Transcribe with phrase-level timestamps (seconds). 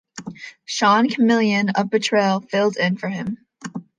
[0.65, 3.37] Sean Chamilian of Betrayal filled in for him.